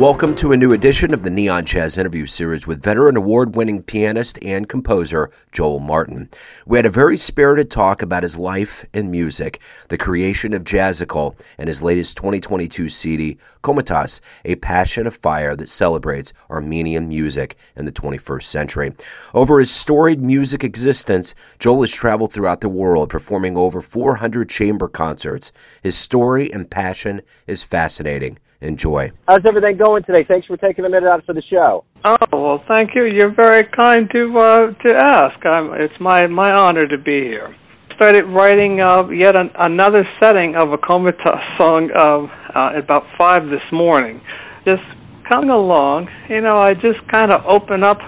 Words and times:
Welcome 0.00 0.34
to 0.36 0.52
a 0.52 0.56
new 0.56 0.72
edition 0.72 1.12
of 1.12 1.24
the 1.24 1.28
Neon 1.28 1.66
Jazz 1.66 1.98
interview 1.98 2.24
series 2.24 2.66
with 2.66 2.82
veteran 2.82 3.18
award 3.18 3.54
winning 3.54 3.82
pianist 3.82 4.38
and 4.40 4.66
composer 4.66 5.30
Joel 5.52 5.78
Martin. 5.78 6.30
We 6.64 6.78
had 6.78 6.86
a 6.86 6.90
very 6.90 7.18
spirited 7.18 7.70
talk 7.70 8.00
about 8.00 8.22
his 8.22 8.38
life 8.38 8.86
and 8.94 9.10
music, 9.10 9.60
the 9.88 9.98
creation 9.98 10.54
of 10.54 10.64
Jazzical, 10.64 11.38
and 11.58 11.68
his 11.68 11.82
latest 11.82 12.16
2022 12.16 12.88
CD, 12.88 13.36
Komitas, 13.62 14.22
a 14.46 14.54
passion 14.54 15.06
of 15.06 15.14
fire 15.14 15.54
that 15.54 15.68
celebrates 15.68 16.32
Armenian 16.48 17.06
music 17.06 17.56
in 17.76 17.84
the 17.84 17.92
21st 17.92 18.44
century. 18.44 18.94
Over 19.34 19.58
his 19.58 19.70
storied 19.70 20.22
music 20.22 20.64
existence, 20.64 21.34
Joel 21.58 21.82
has 21.82 21.92
traveled 21.92 22.32
throughout 22.32 22.62
the 22.62 22.70
world, 22.70 23.10
performing 23.10 23.58
over 23.58 23.82
400 23.82 24.48
chamber 24.48 24.88
concerts. 24.88 25.52
His 25.82 25.94
story 25.94 26.50
and 26.50 26.70
passion 26.70 27.20
is 27.46 27.62
fascinating. 27.62 28.38
Enjoy. 28.62 29.10
How's 29.26 29.40
everything 29.48 29.78
going 29.78 30.02
today? 30.04 30.22
Thanks 30.28 30.46
for 30.46 30.56
taking 30.58 30.84
a 30.84 30.88
minute 30.88 31.08
out 31.08 31.24
for 31.24 31.32
the 31.32 31.42
show. 31.48 31.84
Oh 32.04 32.16
well, 32.30 32.62
thank 32.68 32.90
you. 32.94 33.04
You're 33.04 33.34
very 33.34 33.64
kind 33.64 34.08
to 34.12 34.38
uh, 34.38 34.60
to 34.72 34.94
ask. 34.94 35.46
I'm, 35.46 35.72
it's 35.80 35.98
my 35.98 36.26
my 36.26 36.50
honor 36.50 36.86
to 36.86 36.98
be 36.98 37.22
here. 37.22 37.56
Started 37.96 38.24
writing 38.24 38.80
uh, 38.80 39.08
yet 39.08 39.38
an, 39.38 39.50
another 39.58 40.04
setting 40.20 40.56
of 40.56 40.72
a 40.72 40.78
Komitas 40.78 41.40
song 41.58 41.90
uh, 41.96 42.58
uh, 42.58 42.78
about 42.78 43.04
five 43.16 43.44
this 43.44 43.64
morning. 43.72 44.20
Just 44.66 44.82
coming 45.30 45.50
along, 45.50 46.08
you 46.28 46.42
know, 46.42 46.52
I 46.54 46.74
just 46.74 47.00
kind 47.10 47.32
of 47.32 47.40
open 47.48 47.82
up 47.82 47.98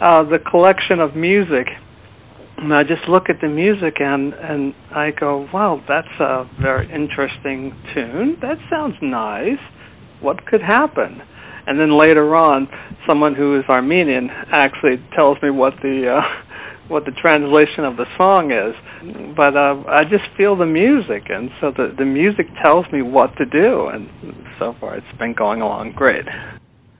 uh, 0.00 0.24
the 0.24 0.38
collection 0.50 0.98
of 0.98 1.14
music 1.14 1.66
and 2.58 2.74
I 2.74 2.82
just 2.82 3.08
look 3.08 3.28
at 3.28 3.40
the 3.40 3.48
music 3.48 4.00
and 4.00 4.34
and 4.34 4.74
I 4.90 5.12
go, 5.12 5.48
wow, 5.52 5.80
that's 5.86 6.20
a 6.20 6.48
very 6.60 6.90
interesting 6.92 7.72
tune. 7.94 8.38
That 8.40 8.58
sounds 8.68 8.96
nice 9.00 9.62
what 10.22 10.46
could 10.46 10.62
happen? 10.62 11.20
And 11.66 11.78
then 11.78 11.96
later 11.96 12.34
on, 12.34 12.68
someone 13.08 13.34
who 13.34 13.58
is 13.58 13.64
Armenian 13.68 14.28
actually 14.52 14.96
tells 15.18 15.36
me 15.42 15.50
what 15.50 15.74
the 15.82 16.18
uh, 16.18 16.20
what 16.88 17.04
the 17.04 17.12
translation 17.12 17.84
of 17.84 17.96
the 17.96 18.06
song 18.18 18.50
is. 18.50 18.74
But 19.36 19.56
uh, 19.56 19.82
I 19.88 20.02
just 20.04 20.24
feel 20.36 20.56
the 20.56 20.66
music, 20.66 21.24
and 21.28 21.50
so 21.60 21.70
the 21.70 21.94
the 21.96 22.04
music 22.04 22.46
tells 22.64 22.86
me 22.92 23.02
what 23.02 23.36
to 23.36 23.46
do. 23.46 23.88
And 23.88 24.08
so 24.58 24.74
far, 24.80 24.96
it's 24.96 25.18
been 25.18 25.34
going 25.34 25.60
along 25.60 25.92
great. 25.92 26.24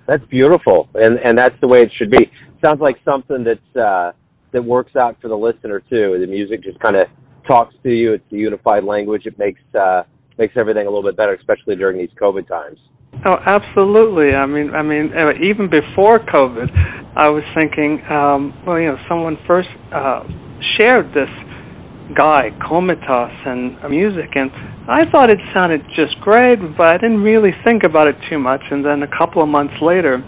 That's 0.07 0.25
beautiful, 0.27 0.89
and 0.95 1.19
and 1.25 1.37
that's 1.37 1.59
the 1.61 1.69
way 1.69 1.81
it 1.81 1.91
should 1.99 2.11
be. 2.11 2.31
Sounds 2.65 2.81
like 2.81 2.97
something 3.05 3.43
that's 3.43 3.77
uh, 3.77 4.13
that 4.53 4.63
works 4.63 4.95
out 4.95 5.17
for 5.21 5.29
the 5.29 5.37
listener 5.37 5.81
too. 5.81 6.19
The 6.21 6.27
music 6.27 6.63
just 6.63 6.79
kind 6.79 6.97
of 6.97 7.05
talks 7.49 7.75
to 7.83 7.91
you. 7.91 8.13
It's 8.13 8.33
a 8.33 8.37
unified 8.37 8.85
language. 8.85 9.27
It 9.27 9.39
makes 9.39 9.61
uh, 9.75 10.05
makes 10.39 10.55
everything 10.57 10.87
a 10.87 10.91
little 10.91 11.03
bit 11.03 11.17
better, 11.17 11.35
especially 11.35 11.77
during 11.77 11.99
these 11.99 12.15
COVID 12.21 12.47
times. 12.47 12.79
Oh, 13.25 13.39
absolutely. 13.47 14.35
I 14.35 14.47
mean, 14.47 14.75
I 14.75 14.83
mean, 14.83 15.13
uh, 15.15 15.31
even 15.39 15.71
before 15.71 16.19
COVID, 16.19 16.67
I 17.15 17.31
was 17.31 17.45
thinking, 17.55 18.03
um, 18.11 18.51
well, 18.67 18.81
you 18.81 18.89
know, 18.89 18.99
someone 19.09 19.39
first 19.47 19.69
uh, 19.95 20.27
shared 20.79 21.15
this 21.15 21.31
guy, 22.19 22.51
Komitas, 22.59 23.47
and 23.47 23.79
music, 23.89 24.35
and 24.35 24.51
I 24.91 25.07
thought 25.13 25.31
it 25.31 25.39
sounded 25.55 25.83
just 25.95 26.19
great, 26.21 26.59
but 26.77 26.97
I 26.97 26.99
didn't 26.99 27.23
really 27.23 27.53
think 27.65 27.85
about 27.85 28.09
it 28.09 28.17
too 28.29 28.41
much. 28.41 28.61
And 28.71 28.85
then 28.85 29.05
a 29.05 29.19
couple 29.19 29.41
of 29.41 29.49
months 29.49 29.75
later, 29.81 30.19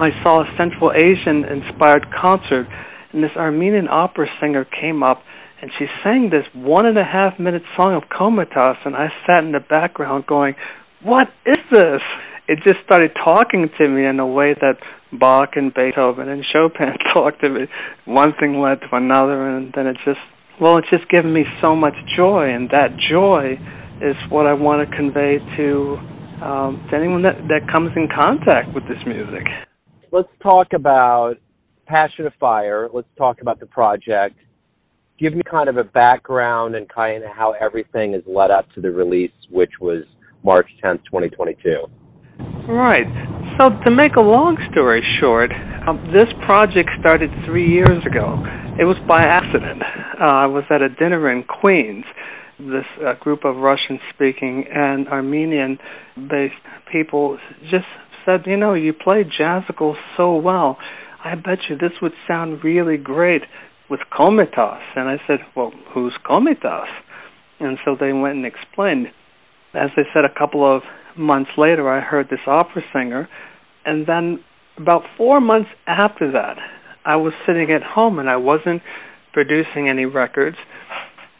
I 0.00 0.08
saw 0.24 0.40
a 0.40 0.48
Central 0.56 0.92
Asian-inspired 0.96 2.06
concert, 2.16 2.66
and 3.12 3.22
this 3.22 3.36
Armenian 3.36 3.88
opera 3.88 4.26
singer 4.40 4.64
came 4.64 5.02
up, 5.02 5.22
and 5.60 5.70
she 5.78 5.84
sang 6.02 6.30
this 6.30 6.44
one 6.54 6.86
and 6.86 6.96
a 6.96 7.04
half 7.04 7.38
minute 7.38 7.62
song 7.76 7.94
of 7.94 8.08
Komitas, 8.08 8.76
and 8.86 8.96
I 8.96 9.08
sat 9.26 9.44
in 9.44 9.52
the 9.52 9.60
background 9.60 10.24
going, 10.26 10.54
what 11.02 11.28
is 11.44 11.55
this? 11.70 12.00
It 12.48 12.58
just 12.64 12.84
started 12.84 13.10
talking 13.24 13.68
to 13.78 13.88
me 13.88 14.06
in 14.06 14.20
a 14.20 14.26
way 14.26 14.54
that 14.54 14.78
Bach 15.12 15.50
and 15.56 15.72
Beethoven 15.74 16.28
and 16.28 16.44
Chopin 16.52 16.94
talked 17.14 17.40
to 17.40 17.48
me. 17.48 17.66
One 18.04 18.32
thing 18.40 18.60
led 18.60 18.80
to 18.80 18.88
another, 18.92 19.48
and 19.48 19.72
then 19.74 19.86
it 19.86 19.96
just, 20.04 20.20
well, 20.60 20.78
it's 20.78 20.90
just 20.90 21.08
given 21.08 21.32
me 21.32 21.44
so 21.64 21.74
much 21.74 21.94
joy, 22.16 22.50
and 22.50 22.70
that 22.70 22.96
joy 23.10 23.58
is 24.00 24.16
what 24.30 24.46
I 24.46 24.52
want 24.52 24.88
to 24.88 24.96
convey 24.96 25.38
to, 25.56 25.96
um, 26.44 26.86
to 26.90 26.96
anyone 26.96 27.22
that, 27.22 27.36
that 27.48 27.70
comes 27.72 27.90
in 27.96 28.08
contact 28.14 28.74
with 28.74 28.84
this 28.84 28.98
music. 29.06 29.46
Let's 30.12 30.28
talk 30.42 30.68
about 30.74 31.34
Passion 31.86 32.26
of 32.26 32.32
Fire. 32.38 32.88
Let's 32.92 33.08
talk 33.16 33.40
about 33.40 33.60
the 33.60 33.66
project. 33.66 34.36
Give 35.18 35.34
me 35.34 35.42
kind 35.50 35.68
of 35.68 35.78
a 35.78 35.84
background 35.84 36.74
and 36.74 36.88
kind 36.88 37.24
of 37.24 37.30
how 37.30 37.54
everything 37.58 38.14
is 38.14 38.22
led 38.26 38.50
up 38.50 38.66
to 38.74 38.80
the 38.80 38.90
release, 38.90 39.32
which 39.50 39.72
was 39.80 40.04
March 40.46 40.68
10th, 40.82 41.02
2022. 41.10 41.90
Right. 42.70 43.02
So 43.58 43.70
to 43.84 43.90
make 43.90 44.14
a 44.14 44.22
long 44.22 44.56
story 44.70 45.02
short, 45.18 45.50
um, 45.88 46.12
this 46.14 46.30
project 46.46 46.88
started 47.00 47.30
three 47.44 47.66
years 47.66 47.98
ago. 48.06 48.38
It 48.78 48.84
was 48.84 48.96
by 49.08 49.22
accident. 49.22 49.82
Uh, 49.82 50.46
I 50.46 50.46
was 50.46 50.62
at 50.70 50.82
a 50.82 50.88
dinner 50.88 51.32
in 51.32 51.42
Queens. 51.42 52.04
This 52.60 52.86
uh, 53.04 53.14
group 53.18 53.44
of 53.44 53.56
Russian-speaking 53.56 54.66
and 54.72 55.08
Armenian-based 55.08 56.54
people 56.92 57.38
just 57.62 57.90
said, 58.24 58.42
you 58.46 58.56
know, 58.56 58.74
you 58.74 58.92
play 58.92 59.24
jazzical 59.24 59.94
so 60.16 60.36
well. 60.36 60.78
I 61.24 61.34
bet 61.34 61.58
you 61.68 61.76
this 61.76 61.98
would 62.00 62.14
sound 62.28 62.62
really 62.62 62.98
great 62.98 63.42
with 63.90 64.00
Komitas. 64.12 64.82
And 64.94 65.08
I 65.08 65.16
said, 65.26 65.40
well, 65.56 65.72
who's 65.92 66.16
Komitas? 66.24 66.86
And 67.58 67.78
so 67.84 67.96
they 67.98 68.12
went 68.12 68.36
and 68.36 68.46
explained 68.46 69.08
as 69.76 69.90
I 69.96 70.02
said, 70.12 70.24
a 70.24 70.38
couple 70.38 70.64
of 70.64 70.82
months 71.16 71.50
later, 71.56 71.88
I 71.88 72.00
heard 72.00 72.28
this 72.30 72.40
opera 72.46 72.82
singer, 72.92 73.28
and 73.84 74.06
then 74.06 74.40
about 74.78 75.02
four 75.16 75.40
months 75.40 75.70
after 75.86 76.32
that, 76.32 76.56
I 77.04 77.16
was 77.16 77.32
sitting 77.46 77.70
at 77.70 77.82
home 77.82 78.18
and 78.18 78.28
I 78.28 78.36
wasn't 78.36 78.82
producing 79.32 79.88
any 79.88 80.04
records 80.04 80.56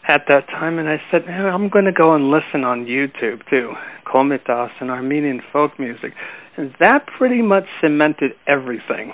at 0.09 0.23
that 0.29 0.47
time, 0.47 0.79
and 0.79 0.89
I 0.89 0.99
said, 1.11 1.23
I'm 1.29 1.69
going 1.69 1.87
to 1.87 1.93
go 1.93 2.15
and 2.15 2.31
listen 2.31 2.63
on 2.63 2.87
YouTube 2.87 3.41
too, 3.51 3.73
Komitas 4.07 4.71
and 4.81 4.91
Armenian 4.91 5.41
folk 5.53 5.73
music, 5.79 6.13
and 6.57 6.73
that 6.81 7.07
pretty 7.19 7.43
much 7.43 7.65
cemented 7.81 8.33
everything 8.47 9.13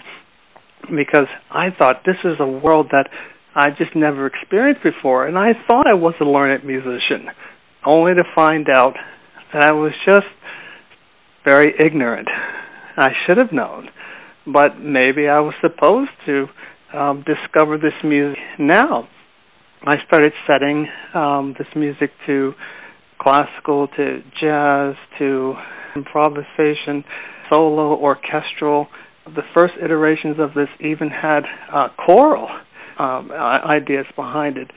because 0.90 1.28
I 1.50 1.68
thought 1.78 2.02
this 2.04 2.16
is 2.24 2.36
a 2.40 2.46
world 2.46 2.88
that 2.90 3.08
I 3.54 3.70
just 3.70 3.94
never 3.94 4.26
experienced 4.26 4.82
before, 4.82 5.26
and 5.26 5.38
I 5.38 5.52
thought 5.66 5.86
I 5.86 5.94
was 5.94 6.14
a 6.20 6.24
learned 6.24 6.64
musician, 6.64 7.28
only 7.84 8.14
to 8.14 8.22
find 8.34 8.68
out 8.68 8.94
that 9.52 9.62
I 9.62 9.72
was 9.72 9.92
just 10.06 10.26
very 11.44 11.74
ignorant. 11.84 12.28
I 12.96 13.08
should 13.26 13.38
have 13.38 13.52
known, 13.52 13.88
but 14.46 14.78
maybe 14.78 15.28
I 15.28 15.40
was 15.40 15.54
supposed 15.60 16.10
to 16.26 16.46
um, 16.96 17.24
discover 17.26 17.78
this 17.78 17.94
music 18.04 18.38
now. 18.58 19.08
I 19.84 19.96
started 20.06 20.32
setting 20.46 20.86
um, 21.14 21.54
this 21.58 21.66
music 21.74 22.10
to 22.26 22.52
classical, 23.20 23.88
to 23.96 24.20
jazz, 24.40 24.94
to 25.18 25.54
improvisation, 25.96 27.04
solo, 27.50 27.96
orchestral. 27.96 28.86
The 29.24 29.42
first 29.56 29.74
iterations 29.82 30.36
of 30.38 30.54
this 30.54 30.68
even 30.80 31.08
had 31.08 31.40
uh, 31.72 31.88
choral 32.04 32.48
um, 32.98 33.30
ideas 33.32 34.06
behind 34.16 34.56
it. 34.56 34.70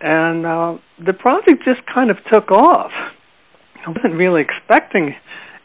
And 0.00 0.44
uh, 0.44 0.78
the 1.04 1.12
project 1.12 1.64
just 1.64 1.80
kind 1.92 2.10
of 2.10 2.16
took 2.32 2.50
off. 2.50 2.90
I 3.86 3.90
wasn't 3.90 4.14
really 4.14 4.42
expecting 4.42 5.14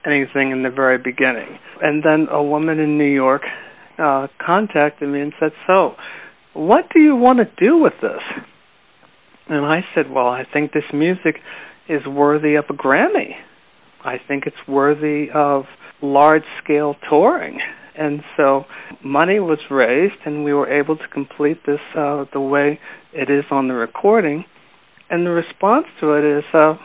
anything 0.05 0.51
in 0.51 0.63
the 0.63 0.69
very 0.69 0.97
beginning. 0.97 1.57
And 1.81 2.03
then 2.03 2.27
a 2.29 2.41
woman 2.41 2.79
in 2.79 2.97
New 2.97 3.11
York 3.11 3.41
uh, 3.97 4.27
contacted 4.43 5.09
me 5.09 5.21
and 5.21 5.33
said, 5.39 5.51
So, 5.67 5.95
what 6.53 6.85
do 6.93 6.99
you 6.99 7.15
want 7.15 7.39
to 7.39 7.45
do 7.57 7.77
with 7.77 7.93
this? 8.01 8.21
And 9.47 9.65
I 9.65 9.81
said, 9.95 10.09
Well, 10.09 10.27
I 10.27 10.43
think 10.51 10.71
this 10.71 10.83
music 10.93 11.37
is 11.89 12.05
worthy 12.05 12.55
of 12.55 12.65
a 12.69 12.73
Grammy. 12.73 13.33
I 14.03 14.15
think 14.27 14.45
it's 14.47 14.67
worthy 14.67 15.27
of 15.33 15.65
large 16.01 16.43
scale 16.63 16.95
touring. 17.09 17.59
And 17.97 18.21
so 18.37 18.65
money 19.03 19.39
was 19.39 19.59
raised, 19.69 20.15
and 20.25 20.43
we 20.43 20.53
were 20.53 20.71
able 20.71 20.95
to 20.95 21.07
complete 21.13 21.57
this 21.65 21.79
uh, 21.95 22.25
the 22.31 22.39
way 22.39 22.79
it 23.13 23.29
is 23.29 23.43
on 23.51 23.67
the 23.67 23.73
recording. 23.73 24.45
And 25.09 25.25
the 25.25 25.31
response 25.31 25.87
to 25.99 26.13
it 26.13 26.23
is, 26.23 26.43
uh, 26.53 26.75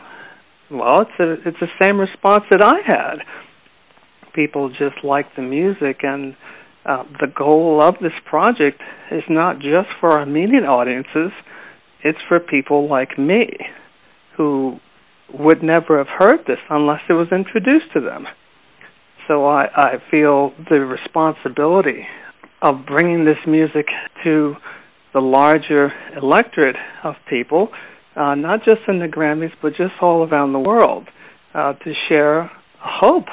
well, 0.69 1.01
it's 1.01 1.19
a, 1.19 1.47
it's 1.47 1.59
the 1.61 1.71
same 1.81 1.99
response 1.99 2.43
that 2.51 2.61
I 2.61 2.81
had. 2.85 3.19
People 4.33 4.69
just 4.69 5.03
like 5.03 5.27
the 5.35 5.41
music, 5.41 5.99
and 6.03 6.35
uh, 6.85 7.03
the 7.21 7.27
goal 7.27 7.81
of 7.81 7.95
this 8.01 8.11
project 8.29 8.81
is 9.09 9.23
not 9.29 9.59
just 9.59 9.87
for 9.99 10.11
Armenian 10.11 10.65
audiences; 10.65 11.31
it's 12.03 12.19
for 12.27 12.39
people 12.39 12.89
like 12.89 13.17
me, 13.17 13.47
who 14.35 14.77
would 15.33 15.63
never 15.63 15.97
have 15.97 16.07
heard 16.07 16.39
this 16.47 16.59
unless 16.69 17.01
it 17.09 17.13
was 17.13 17.27
introduced 17.31 17.91
to 17.93 18.01
them. 18.01 18.27
So 19.27 19.45
I, 19.45 19.65
I 19.75 19.95
feel 20.09 20.53
the 20.69 20.79
responsibility 20.79 22.07
of 22.61 22.85
bringing 22.85 23.25
this 23.25 23.37
music 23.45 23.87
to 24.23 24.55
the 25.13 25.19
larger 25.19 25.91
electorate 26.15 26.75
of 27.03 27.15
people 27.29 27.69
uh, 28.17 28.33
not 28.33 28.63
just 28.65 28.81
in 28.87 28.99
the 28.99 29.05
Grammys, 29.05 29.51
but 29.61 29.69
just 29.69 29.93
all 30.01 30.27
around 30.27 30.51
the 30.53 30.59
world, 30.59 31.07
uh, 31.53 31.73
to 31.73 31.93
share 32.09 32.51
hope 32.79 33.27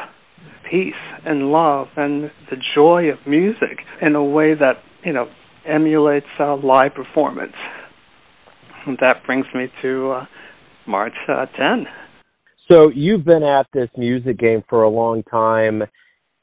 peace 0.71 0.93
and 1.25 1.51
love 1.51 1.89
and 1.97 2.31
the 2.51 2.57
joy 2.75 3.05
of 3.09 3.19
music 3.27 3.79
in 4.03 4.15
a 4.15 4.23
way 4.23 4.55
that, 4.55 4.75
you 5.03 5.13
know, 5.13 5.29
emulates 5.67 6.27
uh, 6.39 6.57
live 6.57 6.95
performance. 6.95 7.55
And 8.87 8.99
that 9.01 9.25
brings 9.25 9.47
me 9.55 9.69
to 9.83 10.11
uh, 10.11 10.27
March 10.87 11.15
uh, 11.29 11.47
10. 11.47 11.87
So 12.71 12.91
you've 12.91 13.25
been 13.25 13.43
at 13.43 13.67
this 13.75 13.91
music 13.97 14.39
game 14.39 14.65
for 14.71 14.83
a 14.83 14.89
long 14.89 15.23
time. 15.25 15.83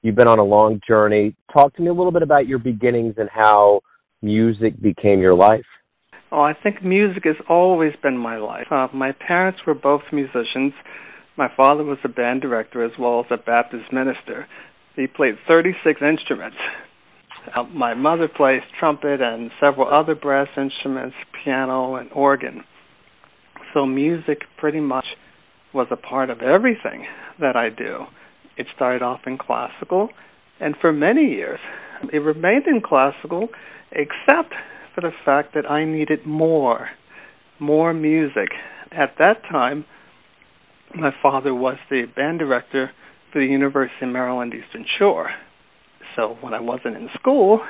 You've 0.03 0.15
been 0.15 0.27
on 0.27 0.39
a 0.39 0.43
long 0.43 0.79
journey. 0.87 1.35
Talk 1.51 1.75
to 1.75 1.81
me 1.81 1.87
a 1.87 1.93
little 1.93 2.11
bit 2.11 2.21
about 2.21 2.47
your 2.47 2.59
beginnings 2.59 3.15
and 3.17 3.29
how 3.31 3.81
music 4.21 4.79
became 4.79 5.19
your 5.19 5.33
life. 5.33 5.65
Oh, 6.31 6.41
I 6.41 6.53
think 6.53 6.83
music 6.83 7.23
has 7.25 7.35
always 7.49 7.93
been 8.01 8.17
my 8.17 8.37
life. 8.37 8.67
Uh, 8.71 8.87
my 8.93 9.11
parents 9.11 9.59
were 9.65 9.73
both 9.73 10.01
musicians. 10.11 10.73
My 11.37 11.49
father 11.57 11.83
was 11.83 11.97
a 12.03 12.09
band 12.09 12.41
director 12.41 12.85
as 12.85 12.91
well 12.99 13.19
as 13.19 13.25
a 13.31 13.37
Baptist 13.37 13.91
minister. 13.91 14.47
He 14.95 15.07
played 15.07 15.35
36 15.47 16.01
instruments. 16.01 16.57
Uh, 17.55 17.63
my 17.63 17.95
mother 17.95 18.27
plays 18.27 18.61
trumpet 18.79 19.21
and 19.21 19.49
several 19.59 19.87
other 19.91 20.13
brass 20.13 20.47
instruments, 20.55 21.15
piano 21.43 21.95
and 21.95 22.11
organ. 22.11 22.63
So 23.73 23.85
music 23.85 24.39
pretty 24.57 24.79
much 24.79 25.05
was 25.73 25.87
a 25.91 25.95
part 25.95 26.29
of 26.29 26.41
everything 26.41 27.05
that 27.39 27.55
I 27.55 27.69
do. 27.69 28.05
It 28.57 28.67
started 28.75 29.01
off 29.01 29.21
in 29.25 29.37
classical, 29.37 30.09
and 30.59 30.75
for 30.79 30.91
many 30.91 31.25
years 31.25 31.59
it 32.11 32.17
remained 32.17 32.67
in 32.67 32.81
classical, 32.81 33.49
except 33.91 34.53
for 34.93 35.01
the 35.01 35.11
fact 35.25 35.53
that 35.55 35.69
I 35.69 35.85
needed 35.85 36.25
more, 36.25 36.89
more 37.59 37.93
music. 37.93 38.49
At 38.91 39.15
that 39.19 39.43
time, 39.49 39.85
my 40.95 41.11
father 41.21 41.53
was 41.55 41.77
the 41.89 42.05
band 42.15 42.39
director 42.39 42.91
for 43.31 43.39
the 43.39 43.47
University 43.47 44.05
of 44.05 44.11
Maryland 44.11 44.53
Eastern 44.53 44.85
Shore. 44.99 45.29
So 46.15 46.37
when 46.41 46.53
I 46.53 46.59
wasn't 46.59 46.97
in 46.97 47.09
school, 47.17 47.61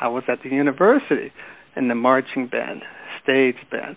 I 0.00 0.06
was 0.08 0.22
at 0.28 0.38
the 0.44 0.50
university 0.50 1.32
in 1.76 1.88
the 1.88 1.96
marching 1.96 2.46
band, 2.46 2.82
stage 3.22 3.56
band, 3.70 3.96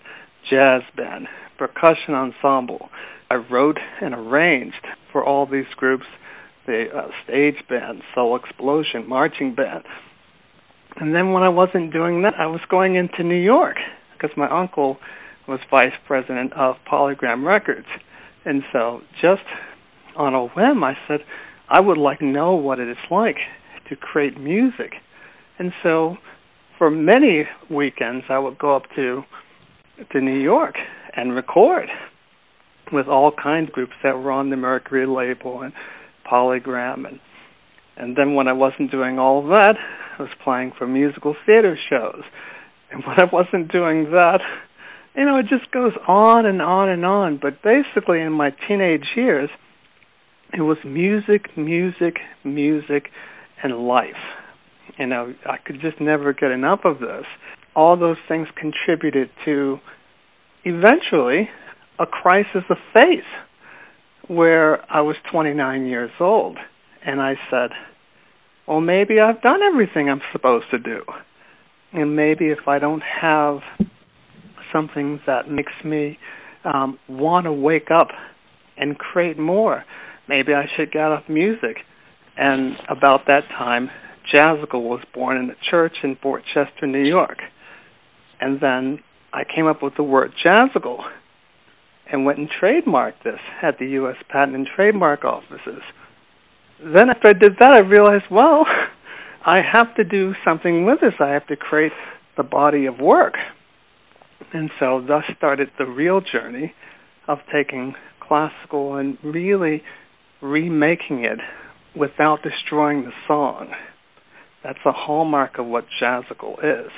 jazz 0.50 0.82
band, 0.96 1.28
percussion 1.58 2.14
ensemble. 2.14 2.88
I 3.32 3.36
wrote 3.36 3.78
and 4.02 4.12
arranged 4.12 4.86
for 5.10 5.24
all 5.24 5.46
these 5.46 5.72
groups 5.78 6.04
the 6.66 6.84
uh, 6.94 7.08
stage 7.24 7.54
band, 7.66 8.02
Soul 8.14 8.36
Explosion, 8.36 9.08
marching 9.08 9.54
band. 9.54 9.84
And 10.96 11.14
then 11.14 11.32
when 11.32 11.42
I 11.42 11.48
wasn't 11.48 11.94
doing 11.94 12.20
that, 12.22 12.34
I 12.38 12.46
was 12.46 12.60
going 12.68 12.94
into 12.94 13.22
New 13.22 13.42
York 13.42 13.76
because 14.12 14.36
my 14.36 14.50
uncle 14.50 14.98
was 15.48 15.60
vice 15.70 15.94
president 16.06 16.52
of 16.52 16.76
Polygram 16.86 17.46
Records. 17.46 17.86
And 18.44 18.64
so 18.70 19.00
just 19.22 19.48
on 20.14 20.34
a 20.34 20.48
whim, 20.48 20.84
I 20.84 20.92
said, 21.08 21.20
I 21.70 21.80
would 21.80 21.96
like 21.96 22.18
to 22.18 22.26
know 22.26 22.52
what 22.52 22.80
it 22.80 22.88
is 22.88 22.98
like 23.10 23.38
to 23.88 23.96
create 23.96 24.38
music. 24.38 24.92
And 25.58 25.72
so 25.82 26.18
for 26.76 26.90
many 26.90 27.44
weekends, 27.70 28.26
I 28.28 28.38
would 28.38 28.58
go 28.58 28.76
up 28.76 28.84
to 28.96 29.22
to 30.12 30.20
New 30.20 30.38
York 30.38 30.74
and 31.16 31.34
record 31.34 31.88
with 32.90 33.06
all 33.06 33.32
kinds 33.32 33.68
of 33.68 33.74
groups 33.74 33.92
that 34.02 34.16
were 34.16 34.30
on 34.30 34.50
the 34.50 34.56
Mercury 34.56 35.06
label 35.06 35.62
and 35.62 35.72
Polygram 36.30 37.06
and 37.06 37.20
and 37.96 38.16
then 38.16 38.34
when 38.34 38.48
I 38.48 38.52
wasn't 38.52 38.90
doing 38.90 39.18
all 39.18 39.46
that, 39.48 39.76
I 40.18 40.22
was 40.22 40.30
playing 40.42 40.72
for 40.78 40.86
musical 40.86 41.36
theater 41.46 41.78
shows. 41.90 42.22
And 42.90 43.02
when 43.04 43.20
I 43.20 43.24
wasn't 43.30 43.70
doing 43.70 44.04
that, 44.12 44.40
you 45.14 45.24
know, 45.24 45.38
it 45.38 45.46
just 45.48 45.70
goes 45.72 45.92
on 46.08 46.46
and 46.46 46.62
on 46.62 46.88
and 46.88 47.04
on. 47.04 47.38
But 47.40 47.62
basically, 47.62 48.20
in 48.20 48.32
my 48.32 48.50
teenage 48.66 49.04
years, 49.14 49.50
it 50.54 50.62
was 50.62 50.78
music, 50.84 51.56
music, 51.56 52.16
music, 52.44 53.08
and 53.62 53.86
life. 53.86 54.20
You 54.98 55.06
know, 55.06 55.34
I 55.46 55.56
could 55.58 55.80
just 55.80 56.00
never 56.00 56.32
get 56.32 56.50
enough 56.50 56.80
of 56.84 56.98
this. 56.98 57.24
All 57.74 57.96
those 57.96 58.18
things 58.28 58.48
contributed 58.56 59.30
to 59.44 59.78
eventually 60.64 61.48
a 61.98 62.06
crisis 62.06 62.64
of 62.70 62.76
faith 62.94 63.24
where 64.28 64.80
I 64.90 65.00
was 65.00 65.16
29 65.30 65.86
years 65.86 66.10
old 66.20 66.56
and 67.04 67.20
I 67.20 67.34
said, 67.50 67.70
well, 68.66 68.80
maybe 68.80 69.20
I've 69.20 69.42
done 69.42 69.60
everything 69.62 70.08
I'm 70.08 70.20
supposed 70.32 70.66
to 70.70 70.78
do. 70.78 71.02
And 71.92 72.16
maybe 72.16 72.46
if 72.46 72.68
I 72.68 72.78
don't 72.78 73.02
have 73.20 73.58
something 74.72 75.20
that 75.26 75.50
makes 75.50 75.72
me 75.84 76.18
um, 76.64 76.98
want 77.08 77.44
to 77.44 77.52
wake 77.52 77.88
up 77.94 78.08
and 78.76 78.96
create 78.96 79.38
more, 79.38 79.84
maybe 80.28 80.54
I 80.54 80.64
should 80.76 80.92
get 80.92 81.02
off 81.02 81.24
music. 81.28 81.76
And 82.36 82.76
about 82.88 83.26
that 83.26 83.42
time, 83.58 83.90
Jazzical 84.34 84.82
was 84.82 85.02
born 85.12 85.36
in 85.36 85.50
a 85.50 85.70
church 85.70 85.92
in 86.02 86.16
Port 86.16 86.42
Chester, 86.54 86.86
New 86.86 87.04
York. 87.04 87.38
And 88.40 88.60
then 88.60 89.00
I 89.32 89.42
came 89.54 89.66
up 89.66 89.82
with 89.82 89.94
the 89.96 90.02
word 90.02 90.32
Jazzical 90.44 91.00
and 92.10 92.24
went 92.24 92.38
and 92.38 92.48
trademarked 92.48 93.22
this 93.24 93.40
at 93.62 93.78
the 93.78 93.86
U.S. 93.90 94.16
Patent 94.28 94.56
and 94.56 94.66
Trademark 94.74 95.24
offices. 95.24 95.82
Then 96.80 97.10
after 97.10 97.28
I 97.28 97.32
did 97.32 97.52
that, 97.60 97.72
I 97.72 97.80
realized, 97.80 98.24
well, 98.30 98.66
I 99.44 99.60
have 99.72 99.94
to 99.96 100.04
do 100.04 100.34
something 100.44 100.84
with 100.84 101.00
this. 101.00 101.14
I 101.20 101.28
have 101.30 101.46
to 101.48 101.56
create 101.56 101.92
the 102.36 102.42
body 102.42 102.86
of 102.86 102.98
work. 102.98 103.34
And 104.52 104.70
so 104.78 105.04
thus 105.06 105.24
started 105.36 105.70
the 105.78 105.86
real 105.86 106.20
journey 106.20 106.74
of 107.28 107.38
taking 107.52 107.94
classical 108.20 108.96
and 108.96 109.16
really 109.22 109.82
remaking 110.40 111.24
it 111.24 111.38
without 111.96 112.40
destroying 112.42 113.02
the 113.02 113.12
song. 113.26 113.70
That's 114.64 114.78
a 114.84 114.92
hallmark 114.92 115.58
of 115.58 115.66
what 115.66 115.84
jazzical 116.00 116.58
is. 116.62 116.90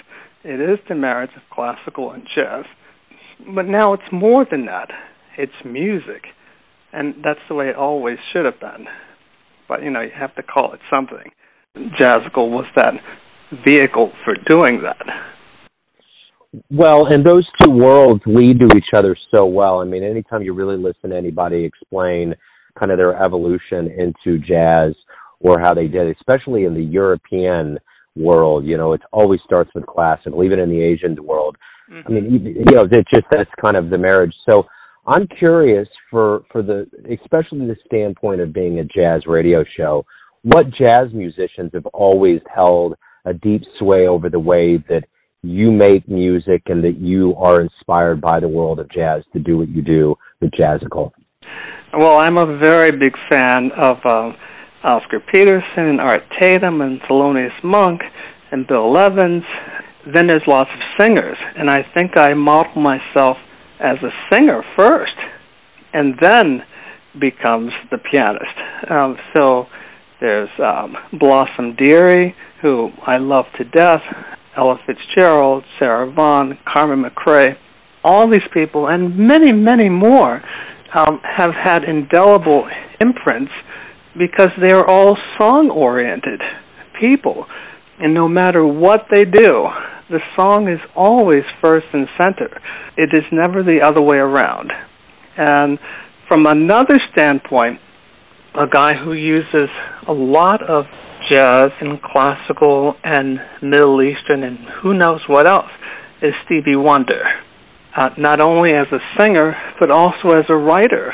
It 0.45 0.61
is 0.61 0.79
the 0.89 0.95
marriage 0.95 1.31
of 1.37 1.43
classical 1.51 2.13
and 2.13 2.27
jazz. 2.35 2.65
But 3.55 3.67
now 3.67 3.93
it's 3.93 4.03
more 4.13 4.47
than 4.51 4.67
that. 4.67 4.91
It's 5.37 5.53
music. 5.65 6.25
And 6.93 7.15
that's 7.25 7.41
the 7.49 7.55
way 7.55 7.69
it 7.69 7.77
always 7.77 8.19
should 8.33 8.45
have 8.45 8.61
been. 8.61 8.87
But, 9.69 9.83
you 9.83 9.91
know, 9.91 10.01
you 10.01 10.11
have 10.19 10.35
to 10.37 10.43
call 10.43 10.73
it 10.73 10.81
something. 10.91 11.31
Jazzical 12.01 12.51
was 12.51 12.67
that 12.77 12.95
vehicle 13.67 14.13
for 14.25 14.35
doing 14.49 14.83
that. 14.83 15.07
Well, 16.71 17.07
and 17.13 17.25
those 17.25 17.47
two 17.61 17.73
worlds 17.73 18.23
lead 18.27 18.61
to 18.61 18.69
each 18.77 18.95
other 18.95 19.17
so 19.35 19.45
well. 19.45 19.81
I 19.81 19.85
mean, 19.85 20.05
anytime 20.05 20.43
you 20.43 20.55
really 20.55 20.77
listen 20.77 21.11
to 21.11 21.17
anybody 21.17 21.65
explain 21.65 22.35
kind 22.79 22.93
of 22.93 22.99
their 22.99 23.21
evolution 23.21 23.91
into 23.91 24.39
jazz 24.39 24.95
or 25.41 25.59
how 25.61 25.75
they 25.75 25.89
did, 25.89 26.15
especially 26.17 26.65
in 26.65 26.75
the 26.75 26.83
European 26.83 27.79
world, 28.17 28.65
you 28.65 28.77
know, 28.77 28.93
it 28.93 29.03
always 29.13 29.41
starts 29.45 29.71
with 29.75 29.87
classical, 29.87 30.45
even 30.45 30.59
in 30.59 30.69
the 30.69 30.83
Asian 30.83 31.17
world. 31.25 31.57
Mm-hmm. 31.91 32.09
I 32.09 32.11
mean, 32.11 32.65
you 32.69 32.75
know, 32.75 32.87
it's 32.91 33.11
just 33.13 33.27
that's 33.31 33.51
kind 33.63 33.77
of 33.77 33.91
the 33.91 33.99
marriage. 33.99 34.35
So 34.49 34.67
I'm 35.07 35.27
curious 35.39 35.89
for 36.11 36.45
for 36.51 36.63
the 36.63 36.87
especially 37.23 37.67
the 37.67 37.77
standpoint 37.87 38.41
of 38.41 38.53
being 38.53 38.79
a 38.79 38.85
jazz 38.85 39.27
radio 39.27 39.65
show, 39.77 40.05
what 40.43 40.71
jazz 40.71 41.13
musicians 41.13 41.71
have 41.75 41.87
always 41.87 42.41
held 42.55 42.95
a 43.25 43.35
deep 43.35 43.63
sway 43.79 44.07
over 44.07 44.29
the 44.29 44.39
way 44.39 44.77
that 44.89 45.05
you 45.43 45.71
make 45.71 46.09
music 46.09 46.63
and 46.67 46.83
that 46.83 46.99
you 46.99 47.35
are 47.37 47.61
inspired 47.61 48.21
by 48.21 48.41
the 48.41 48.49
world 48.49 48.79
of 48.79 48.91
jazz 48.91 49.23
to 49.33 49.39
do 49.39 49.59
what 49.59 49.69
you 49.69 49.83
do 49.83 50.15
with 50.41 50.51
Jazzical? 50.53 51.13
Well, 51.99 52.19
I'm 52.19 52.39
a 52.39 52.59
very 52.59 52.91
big 52.91 53.15
fan 53.31 53.71
of 53.77 53.97
um, 54.07 54.35
Oscar 54.85 55.21
Peterson 55.33 55.65
and 55.89 56.01
Art 56.01 56.23
Tatum 56.41 56.83
and 56.83 57.01
Thelonious 57.03 57.65
Monk 57.65 58.03
and 58.53 58.67
Bill 58.67 58.97
Evans. 58.97 59.43
Then 60.13 60.27
there's 60.27 60.43
lots 60.47 60.69
of 60.73 60.81
singers, 61.01 61.39
and 61.57 61.71
I 61.71 61.79
think 61.97 62.19
I 62.19 62.35
model 62.35 62.83
myself 62.83 63.39
as 63.81 63.97
a 64.03 64.11
singer 64.31 64.63
first, 64.77 65.17
and 65.95 66.15
then 66.21 66.63
becomes 67.19 67.73
the 67.91 67.99
pianist. 68.13 68.91
Um, 68.91 69.17
so 69.35 69.65
there's 70.21 70.51
um, 70.63 70.95
Blossom 71.19 71.77
Dearie, 71.77 72.35
who 72.61 72.91
I 73.07 73.17
love 73.17 73.47
to 73.57 73.65
death, 73.65 74.03
Ella 74.57 74.77
Fitzgerald, 74.87 75.65
Sarah 75.79 76.13
Vaughan, 76.13 76.59
Carmen 76.73 77.05
McRae. 77.05 77.57
All 78.03 78.29
these 78.29 78.47
people, 78.53 78.89
and 78.89 79.17
many, 79.17 79.53
many 79.53 79.89
more, 79.89 80.43
um, 80.95 81.21
have 81.25 81.51
had 81.65 81.85
indelible 81.85 82.69
imprints 83.01 83.51
because 84.19 84.51
they 84.61 84.73
are 84.73 84.87
all 84.87 85.17
song 85.39 85.71
oriented 85.71 86.41
people. 87.01 87.47
And 87.99 88.15
no 88.15 88.29
matter 88.29 88.67
what 88.67 89.07
they 89.13 89.25
do, 89.25 89.67
the 90.11 90.21
song 90.37 90.69
is 90.69 90.81
always 90.95 91.45
first 91.63 91.87
and 91.93 92.07
center. 92.21 92.61
It 92.97 93.11
is 93.13 93.25
never 93.33 93.63
the 93.63 93.81
other 93.83 94.03
way 94.03 94.19
around. 94.19 94.73
And 95.37 95.79
from 96.29 96.47
another 96.47 96.99
standpoint, 97.13 97.81
a 98.55 98.67
guy 98.67 98.93
who 99.03 99.13
uses 99.13 99.69
a 100.07 100.13
lot 100.13 100.63
of 100.69 100.85
jazz 101.31 101.69
and 101.81 102.01
classical 102.03 102.95
and 103.03 103.39
Middle 103.63 104.03
Eastern 104.03 104.43
and 104.43 104.59
who 104.83 104.95
knows 104.95 105.21
what 105.27 105.47
else 105.47 105.71
is 106.23 106.35
Stevie 106.45 106.77
Wonder. 106.77 107.23
Uh, 107.97 108.09
not 108.19 108.41
only 108.41 108.75
as 108.75 108.87
a 108.93 108.99
singer, 109.19 109.55
but 109.81 109.91
also 109.91 110.37
as 110.37 110.45
a 110.49 110.57
writer. 110.57 111.13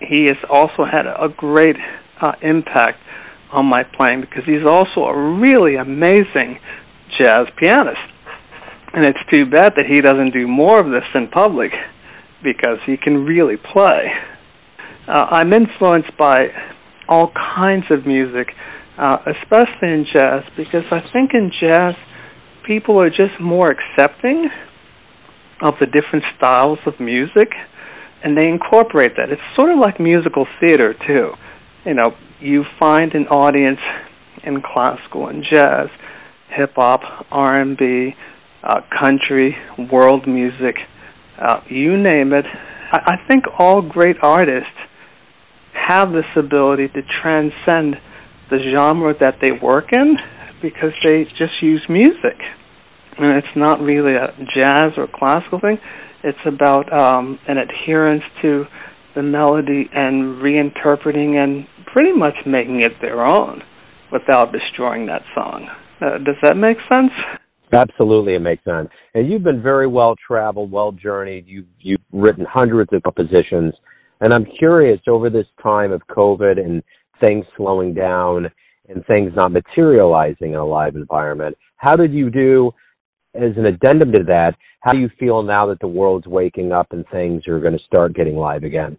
He 0.00 0.24
has 0.24 0.36
also 0.50 0.84
had 0.84 1.06
a 1.06 1.28
great 1.34 1.76
uh, 2.20 2.32
impact 2.42 2.98
on 3.52 3.66
my 3.66 3.82
playing 3.96 4.20
because 4.20 4.44
he's 4.46 4.66
also 4.66 5.04
a 5.04 5.38
really 5.40 5.76
amazing 5.76 6.58
jazz 7.18 7.42
pianist. 7.58 7.98
And 8.92 9.04
it's 9.04 9.18
too 9.32 9.46
bad 9.46 9.74
that 9.76 9.86
he 9.86 10.00
doesn't 10.00 10.32
do 10.32 10.48
more 10.48 10.80
of 10.80 10.86
this 10.86 11.04
in 11.14 11.28
public 11.28 11.70
because 12.42 12.78
he 12.86 12.96
can 12.96 13.24
really 13.24 13.56
play. 13.56 14.10
Uh, 15.06 15.26
I'm 15.30 15.52
influenced 15.52 16.16
by 16.18 16.48
all 17.08 17.32
kinds 17.62 17.84
of 17.90 18.06
music, 18.06 18.48
uh, 18.98 19.18
especially 19.26 19.88
in 19.88 20.06
jazz, 20.12 20.42
because 20.56 20.84
I 20.90 21.00
think 21.12 21.30
in 21.34 21.50
jazz 21.60 21.94
people 22.66 23.02
are 23.02 23.10
just 23.10 23.40
more 23.40 23.68
accepting 23.70 24.48
of 25.62 25.74
the 25.80 25.86
different 25.86 26.24
styles 26.36 26.78
of 26.86 26.98
music 27.00 27.50
and 28.22 28.36
they 28.36 28.48
incorporate 28.48 29.12
that. 29.16 29.30
It's 29.30 29.42
sort 29.56 29.70
of 29.70 29.78
like 29.78 29.98
musical 29.98 30.46
theater 30.60 30.94
too. 31.06 31.32
You 31.84 31.94
know, 31.94 32.14
you 32.40 32.64
find 32.78 33.14
an 33.14 33.26
audience 33.28 33.80
in 34.44 34.62
classical 34.62 35.28
and 35.28 35.44
jazz, 35.50 35.88
hip 36.54 36.72
hop, 36.76 37.00
R&B, 37.30 38.14
uh, 38.62 38.80
country, 39.00 39.56
world 39.90 40.28
music, 40.28 40.76
uh, 41.40 41.60
you 41.68 41.96
name 41.96 42.32
it. 42.32 42.44
I, 42.92 42.98
I 43.06 43.28
think 43.28 43.44
all 43.58 43.80
great 43.80 44.16
artists 44.22 44.68
have 45.72 46.12
this 46.12 46.26
ability 46.36 46.88
to 46.88 47.00
transcend 47.22 47.96
the 48.50 48.58
genre 48.76 49.14
that 49.20 49.36
they 49.40 49.52
work 49.52 49.92
in 49.92 50.16
because 50.60 50.92
they 51.02 51.24
just 51.38 51.62
use 51.62 51.82
music. 51.88 52.36
And 53.16 53.38
it's 53.38 53.56
not 53.56 53.80
really 53.80 54.14
a 54.14 54.34
jazz 54.54 54.92
or 54.96 55.08
classical 55.12 55.60
thing. 55.60 55.78
It's 56.22 56.38
about 56.44 56.92
um, 56.92 57.38
an 57.48 57.56
adherence 57.56 58.24
to 58.42 58.66
the 59.14 59.22
melody 59.22 59.88
and 59.92 60.42
reinterpreting 60.42 61.36
and 61.42 61.66
pretty 61.92 62.12
much 62.12 62.34
making 62.46 62.80
it 62.80 62.92
their 63.00 63.24
own 63.24 63.62
without 64.12 64.52
destroying 64.52 65.06
that 65.06 65.22
song. 65.34 65.68
Uh, 66.00 66.18
does 66.18 66.36
that 66.42 66.56
make 66.56 66.78
sense? 66.92 67.12
Absolutely, 67.72 68.34
it 68.34 68.40
makes 68.40 68.64
sense. 68.64 68.88
And 69.14 69.30
you've 69.30 69.44
been 69.44 69.62
very 69.62 69.86
well 69.86 70.14
traveled, 70.26 70.72
well 70.72 70.92
journeyed. 70.92 71.46
You've 71.46 71.66
you've 71.78 72.00
written 72.12 72.44
hundreds 72.48 72.92
of 72.92 73.02
compositions, 73.02 73.74
and 74.20 74.32
I'm 74.32 74.46
curious 74.58 75.00
over 75.06 75.30
this 75.30 75.46
time 75.62 75.92
of 75.92 76.02
COVID 76.08 76.58
and 76.58 76.82
things 77.20 77.44
slowing 77.56 77.94
down 77.94 78.50
and 78.88 79.04
things 79.06 79.32
not 79.36 79.52
materializing 79.52 80.52
in 80.52 80.56
a 80.56 80.64
live 80.64 80.96
environment. 80.96 81.56
How 81.76 81.94
did 81.94 82.12
you 82.12 82.28
do? 82.28 82.72
As 83.34 83.56
an 83.56 83.66
addendum 83.66 84.12
to 84.12 84.24
that, 84.24 84.56
how 84.80 84.92
do 84.92 84.98
you 84.98 85.08
feel 85.20 85.42
now 85.42 85.66
that 85.66 85.78
the 85.80 85.86
world's 85.86 86.26
waking 86.26 86.72
up 86.72 86.88
and 86.90 87.04
things 87.12 87.46
are 87.46 87.60
going 87.60 87.74
to 87.78 87.84
start 87.84 88.14
getting 88.14 88.36
live 88.36 88.64
again? 88.64 88.98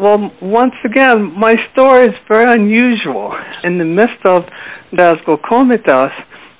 Well, 0.00 0.30
once 0.40 0.74
again, 0.84 1.32
my 1.38 1.54
story 1.72 2.04
is 2.04 2.14
very 2.30 2.50
unusual. 2.50 3.32
In 3.64 3.76
the 3.78 3.84
midst 3.84 4.24
of 4.24 4.42
Jazzical 4.94 5.38
Komitas, 5.50 6.10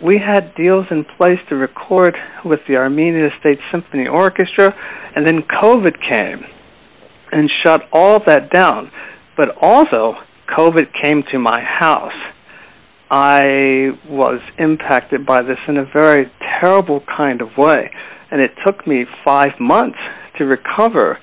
we 0.05 0.17
had 0.19 0.55
deals 0.57 0.85
in 0.91 1.07
place 1.17 1.39
to 1.49 1.57
record 1.57 2.15
with 2.45 2.61
the 2.69 2.77
Armenia 2.77 3.29
State 3.41 3.59
Symphony 3.73 4.07
Orchestra, 4.09 4.75
and 5.15 5.27
then 5.27 5.43
COVID 5.63 5.95
came 6.13 6.45
and 7.33 7.51
shut 7.65 7.83
all 7.93 8.21
that 8.27 8.51
down. 8.53 8.91
But 9.39 9.57
also, 9.63 10.15
COVID 10.59 10.87
came 11.03 11.23
to 11.33 11.39
my 11.39 11.61
house. 11.63 12.13
I 13.11 13.91
was 14.09 14.41
impacted 14.59 15.25
by 15.25 15.43
this 15.43 15.59
in 15.69 15.77
a 15.77 15.85
very 15.85 16.31
terrible 16.61 17.03
kind 17.17 17.41
of 17.41 17.49
way, 17.57 17.91
and 18.31 18.41
it 18.41 18.51
took 18.67 18.87
me 18.87 19.05
five 19.25 19.61
months 19.61 19.99
to 20.39 20.45
recover 20.45 21.19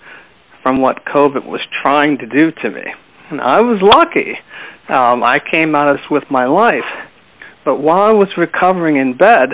from 0.61 0.81
what 0.81 1.05
COVID 1.05 1.45
was 1.45 1.61
trying 1.81 2.17
to 2.19 2.25
do 2.25 2.51
to 2.51 2.69
me. 2.69 2.83
And 3.29 3.41
I 3.41 3.61
was 3.61 3.81
lucky. 3.81 4.33
Um, 4.89 5.23
I 5.23 5.39
came 5.51 5.75
out 5.75 5.89
of 5.89 5.97
this 5.97 6.05
with 6.09 6.23
my 6.29 6.45
life 6.45 7.09
but 7.65 7.81
while 7.81 8.01
I 8.01 8.13
was 8.13 8.27
recovering 8.37 8.97
in 8.97 9.15
bed, 9.15 9.49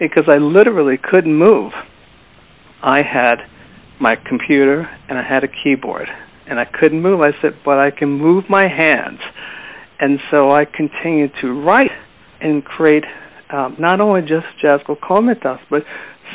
because 0.00 0.24
I 0.28 0.38
literally 0.38 0.98
couldn't 0.98 1.34
move, 1.34 1.72
I 2.82 2.98
had 2.98 3.36
my 4.00 4.12
computer 4.28 4.88
and 5.08 5.18
I 5.18 5.22
had 5.22 5.44
a 5.44 5.48
keyboard. 5.48 6.08
And 6.46 6.58
I 6.58 6.66
couldn't 6.66 7.00
move. 7.00 7.20
I 7.20 7.30
said, 7.40 7.56
but 7.64 7.78
I 7.78 7.90
can 7.90 8.10
move 8.10 8.44
my 8.50 8.66
hands. 8.68 9.20
And 10.00 10.18
so 10.30 10.50
I 10.50 10.64
continued 10.64 11.32
to 11.40 11.62
write 11.62 11.90
and 12.40 12.64
create 12.64 13.04
um, 13.52 13.76
not 13.78 14.00
only 14.00 14.22
just 14.22 14.46
Jazzical 14.62 14.98
Komitas, 14.98 15.60
but 15.70 15.82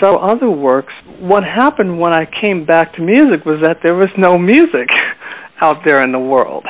some 0.01 0.17
other 0.17 0.49
works. 0.49 0.93
What 1.19 1.43
happened 1.43 1.99
when 1.99 2.13
I 2.13 2.25
came 2.43 2.65
back 2.65 2.93
to 2.93 3.01
music 3.01 3.45
was 3.45 3.61
that 3.63 3.77
there 3.83 3.95
was 3.95 4.09
no 4.17 4.37
music 4.37 4.89
out 5.61 5.77
there 5.85 6.01
in 6.01 6.11
the 6.11 6.19
world. 6.19 6.65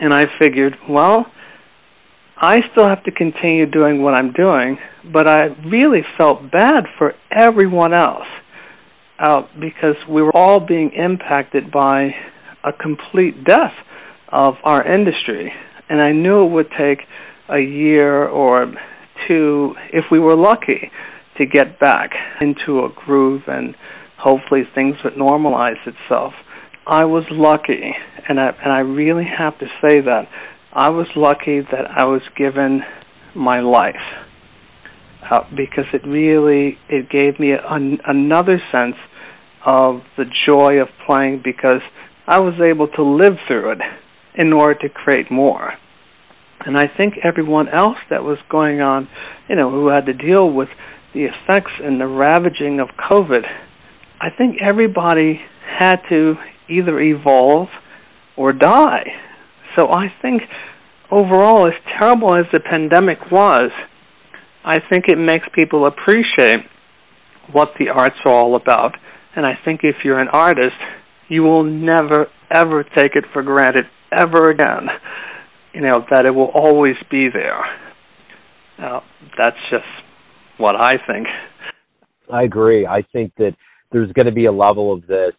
And 0.00 0.12
I 0.12 0.24
figured, 0.40 0.76
well, 0.88 1.26
I 2.36 2.60
still 2.72 2.88
have 2.88 3.04
to 3.04 3.12
continue 3.12 3.66
doing 3.66 4.02
what 4.02 4.14
I'm 4.14 4.32
doing, 4.32 4.78
but 5.12 5.28
I 5.28 5.46
really 5.66 6.02
felt 6.18 6.50
bad 6.50 6.84
for 6.98 7.14
everyone 7.30 7.94
else 7.94 8.26
uh, 9.18 9.42
because 9.60 9.94
we 10.10 10.20
were 10.22 10.36
all 10.36 10.58
being 10.58 10.90
impacted 10.92 11.70
by 11.70 12.10
a 12.64 12.72
complete 12.72 13.44
death 13.44 13.72
of 14.28 14.54
our 14.64 14.84
industry. 14.84 15.52
And 15.88 16.00
I 16.00 16.12
knew 16.12 16.36
it 16.36 16.50
would 16.50 16.70
take 16.78 17.00
a 17.48 17.58
year 17.58 18.26
or 18.26 18.72
two, 19.28 19.74
if 19.92 20.04
we 20.10 20.18
were 20.18 20.36
lucky, 20.36 20.90
to 21.38 21.46
get 21.46 21.78
back 21.80 22.10
into 22.40 22.84
a 22.84 22.88
groove 22.94 23.42
and 23.46 23.74
hopefully 24.18 24.62
things 24.74 24.96
would 25.04 25.14
normalize 25.14 25.80
itself. 25.86 26.32
I 26.86 27.04
was 27.04 27.24
lucky, 27.30 27.92
and 28.28 28.38
I 28.38 28.50
and 28.62 28.72
I 28.72 28.80
really 28.80 29.24
have 29.24 29.58
to 29.58 29.66
say 29.82 30.00
that 30.02 30.28
I 30.72 30.90
was 30.90 31.06
lucky 31.16 31.60
that 31.60 31.86
I 31.96 32.04
was 32.04 32.20
given 32.36 32.82
my 33.34 33.60
life 33.60 33.94
uh, 35.30 35.40
because 35.56 35.86
it 35.92 36.06
really 36.06 36.78
it 36.88 37.08
gave 37.10 37.40
me 37.40 37.52
an, 37.52 37.98
another 38.06 38.60
sense 38.70 38.96
of 39.66 40.02
the 40.18 40.24
joy 40.46 40.74
of 40.80 40.88
playing 41.06 41.40
because 41.42 41.80
I 42.26 42.40
was 42.40 42.54
able 42.60 42.88
to 42.88 43.02
live 43.02 43.38
through 43.48 43.72
it 43.72 43.78
in 44.34 44.52
order 44.52 44.74
to 44.74 44.88
create 44.88 45.30
more. 45.30 45.74
And 46.60 46.76
I 46.76 46.86
think 46.86 47.14
everyone 47.22 47.68
else 47.68 47.98
that 48.10 48.22
was 48.22 48.38
going 48.50 48.80
on, 48.80 49.08
you 49.48 49.56
know, 49.56 49.70
who 49.70 49.90
had 49.92 50.06
to 50.06 50.14
deal 50.14 50.50
with 50.50 50.68
the 51.12 51.26
effects 51.26 51.72
and 51.82 52.00
the 52.00 52.06
ravaging 52.06 52.80
of 52.80 52.88
COVID, 53.10 53.42
I 54.20 54.28
think 54.36 54.56
everybody 54.62 55.40
had 55.78 55.96
to 56.08 56.34
either 56.68 56.98
evolve 57.00 57.68
or 58.36 58.52
die. 58.52 59.04
So 59.78 59.88
I 59.88 60.06
think 60.22 60.42
overall, 61.10 61.66
as 61.66 61.74
terrible 61.98 62.36
as 62.36 62.46
the 62.52 62.60
pandemic 62.60 63.30
was, 63.30 63.70
I 64.64 64.78
think 64.90 65.04
it 65.08 65.18
makes 65.18 65.44
people 65.54 65.86
appreciate 65.86 66.60
what 67.52 67.72
the 67.78 67.88
arts 67.88 68.16
are 68.24 68.32
all 68.32 68.56
about. 68.56 68.96
And 69.36 69.46
I 69.46 69.58
think 69.64 69.80
if 69.82 69.96
you're 70.04 70.20
an 70.20 70.28
artist, 70.28 70.76
you 71.28 71.42
will 71.42 71.64
never, 71.64 72.28
ever 72.52 72.84
take 72.84 73.14
it 73.14 73.24
for 73.32 73.42
granted 73.42 73.84
ever 74.16 74.50
again. 74.50 74.88
You 75.72 75.80
know, 75.80 76.04
that 76.10 76.24
it 76.24 76.30
will 76.30 76.52
always 76.54 76.96
be 77.10 77.28
there. 77.32 77.60
Uh, 78.78 79.00
that's 79.36 79.56
just 79.70 79.84
what 80.58 80.76
I 80.76 80.92
think. 81.06 81.26
I 82.32 82.44
agree. 82.44 82.86
I 82.86 83.02
think 83.12 83.32
that 83.38 83.54
there's 83.92 84.10
going 84.12 84.26
to 84.26 84.32
be 84.32 84.46
a 84.46 84.52
level 84.52 84.92
of 84.92 85.06
this 85.06 85.32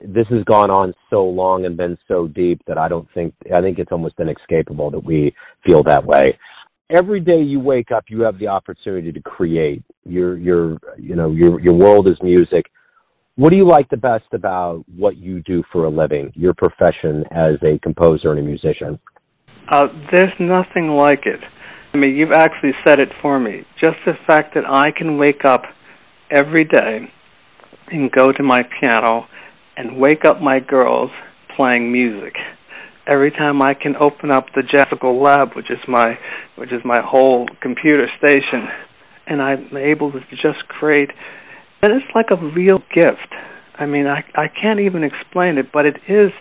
this 0.00 0.26
has 0.28 0.44
gone 0.44 0.70
on 0.70 0.92
so 1.08 1.24
long 1.24 1.64
and 1.64 1.76
been 1.76 1.96
so 2.06 2.28
deep 2.28 2.60
that 2.66 2.78
I 2.78 2.88
don't 2.88 3.08
think 3.14 3.34
I 3.54 3.60
think 3.60 3.78
it's 3.78 3.92
almost 3.92 4.16
inescapable 4.18 4.90
that 4.90 5.04
we 5.04 5.34
feel 5.64 5.82
that 5.84 6.04
way. 6.04 6.38
Every 6.90 7.20
day 7.20 7.40
you 7.40 7.58
wake 7.60 7.90
up, 7.90 8.04
you 8.08 8.20
have 8.22 8.38
the 8.38 8.48
opportunity 8.48 9.10
to 9.10 9.20
create. 9.22 9.82
Your 10.04 10.36
your 10.36 10.78
you 10.98 11.16
know 11.16 11.32
your 11.32 11.60
your 11.60 11.74
world 11.74 12.08
is 12.10 12.16
music. 12.22 12.66
What 13.36 13.50
do 13.50 13.58
you 13.58 13.66
like 13.66 13.90
the 13.90 13.98
best 13.98 14.24
about 14.32 14.82
what 14.96 15.18
you 15.18 15.42
do 15.42 15.62
for 15.70 15.84
a 15.84 15.90
living, 15.90 16.32
your 16.34 16.54
profession 16.54 17.22
as 17.30 17.56
a 17.62 17.78
composer 17.82 18.30
and 18.30 18.38
a 18.38 18.42
musician? 18.42 18.98
Uh, 19.70 19.84
there's 20.10 20.32
nothing 20.40 20.88
like 20.88 21.26
it. 21.26 21.40
I 21.94 21.98
mean, 21.98 22.16
you've 22.16 22.32
actually 22.32 22.72
said 22.86 22.98
it 22.98 23.10
for 23.20 23.38
me. 23.38 23.66
Just 23.78 23.96
the 24.06 24.14
fact 24.26 24.54
that 24.54 24.64
I 24.66 24.90
can 24.96 25.18
wake 25.18 25.44
up 25.44 25.64
every 26.30 26.64
day 26.64 27.12
and 27.88 28.10
go 28.10 28.32
to 28.32 28.42
my 28.42 28.60
piano 28.80 29.26
and 29.76 29.98
wake 29.98 30.24
up 30.24 30.40
my 30.40 30.58
girls 30.58 31.10
playing 31.56 31.92
music. 31.92 32.32
Every 33.06 33.30
time 33.30 33.60
I 33.60 33.74
can 33.74 33.96
open 34.00 34.30
up 34.30 34.46
the 34.54 34.62
Jazzical 34.62 35.22
Lab, 35.22 35.54
which 35.54 35.70
is 35.70 35.78
my 35.86 36.18
which 36.56 36.72
is 36.72 36.80
my 36.84 37.00
whole 37.04 37.46
computer 37.60 38.08
station, 38.18 38.66
and 39.26 39.42
I'm 39.42 39.76
able 39.76 40.10
to 40.10 40.20
just 40.30 40.66
create, 40.68 41.10
and 41.82 41.92
it's 41.92 42.14
like 42.14 42.26
a 42.30 42.36
real 42.36 42.78
gift. 42.94 43.32
I 43.78 43.86
mean, 43.86 44.06
I 44.06 44.24
I 44.34 44.48
can't 44.48 44.80
even 44.80 45.04
explain 45.04 45.58
it, 45.58 45.72
but 45.72 45.86
it 45.86 45.96
is 46.08 46.32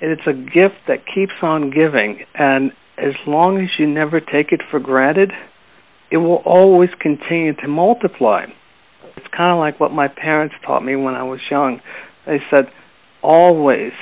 it's 0.00 0.26
a 0.26 0.32
gift 0.32 0.86
that 0.88 1.06
keeps 1.14 1.32
on 1.42 1.70
giving, 1.70 2.24
and 2.34 2.72
as 2.98 3.14
long 3.26 3.58
as 3.58 3.68
you 3.78 3.86
never 3.86 4.20
take 4.20 4.52
it 4.52 4.60
for 4.70 4.78
granted, 4.78 5.32
it 6.10 6.18
will 6.18 6.42
always 6.44 6.90
continue 7.00 7.54
to 7.54 7.68
multiply. 7.68 8.44
It's 9.16 9.26
kind 9.36 9.52
of 9.52 9.58
like 9.58 9.80
what 9.80 9.92
my 9.92 10.08
parents 10.08 10.54
taught 10.66 10.84
me 10.84 10.96
when 10.96 11.14
I 11.14 11.22
was 11.22 11.40
young. 11.50 11.80
They 12.26 12.38
said, 12.50 12.66
always 13.22 13.92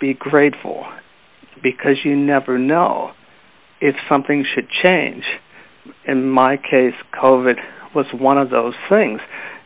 be 0.00 0.14
grateful 0.14 0.84
because 1.62 1.96
you 2.04 2.16
never 2.16 2.58
know 2.58 3.12
if 3.80 3.94
something 4.10 4.44
should 4.54 4.68
change. 4.84 5.24
In 6.06 6.28
my 6.28 6.56
case, 6.56 6.94
COVID 7.22 7.56
was 7.94 8.06
one 8.12 8.38
of 8.38 8.50
those 8.50 8.74
things. 8.88 9.20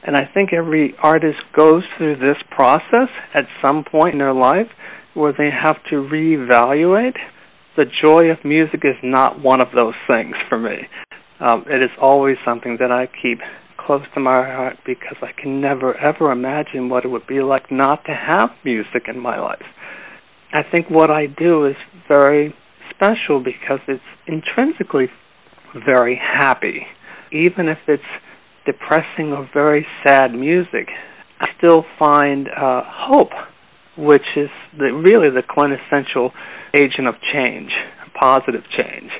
And 0.06 0.16
I 0.16 0.28
think 0.32 0.52
every 0.52 0.94
artist 1.02 1.38
goes 1.56 1.82
through 1.96 2.16
this 2.16 2.36
process 2.50 3.08
at 3.34 3.44
some 3.62 3.84
point 3.84 4.14
in 4.14 4.18
their 4.18 4.32
life 4.32 4.68
where 5.14 5.32
they 5.36 5.50
have 5.50 5.76
to 5.90 5.96
reevaluate. 5.96 7.16
The 7.76 7.86
joy 8.04 8.30
of 8.30 8.44
music 8.44 8.80
is 8.84 8.96
not 9.02 9.42
one 9.42 9.60
of 9.60 9.68
those 9.76 9.94
things 10.06 10.34
for 10.48 10.58
me. 10.58 10.76
Um, 11.40 11.64
it 11.68 11.82
is 11.82 11.90
always 12.00 12.36
something 12.44 12.78
that 12.80 12.90
I 12.90 13.06
keep 13.06 13.38
close 13.78 14.02
to 14.14 14.20
my 14.20 14.34
heart 14.34 14.76
because 14.84 15.16
I 15.22 15.30
can 15.40 15.60
never 15.60 15.96
ever 15.96 16.30
imagine 16.32 16.88
what 16.88 17.04
it 17.04 17.08
would 17.08 17.26
be 17.26 17.40
like 17.40 17.70
not 17.70 18.04
to 18.06 18.12
have 18.12 18.50
music 18.64 19.04
in 19.08 19.18
my 19.18 19.38
life. 19.38 19.62
I 20.52 20.62
think 20.62 20.90
what 20.90 21.10
I 21.10 21.26
do 21.26 21.66
is 21.66 21.76
very 22.08 22.54
special 22.90 23.42
because 23.42 23.80
it's 23.86 24.02
intrinsically 24.26 25.06
very 25.86 26.16
happy. 26.16 26.86
Even 27.32 27.68
if 27.68 27.78
it's 27.86 28.02
depressing 28.68 29.32
or 29.32 29.48
very 29.54 29.86
sad 30.06 30.34
music, 30.34 30.88
I 31.40 31.46
still 31.56 31.84
find 31.98 32.48
uh, 32.48 32.82
hope, 32.84 33.32
which 33.96 34.36
is 34.36 34.50
the, 34.76 34.92
really 34.92 35.30
the 35.30 35.42
quintessential 35.42 36.32
agent 36.74 37.08
of 37.08 37.14
change, 37.32 37.70
positive 38.20 38.64
change. 38.76 39.10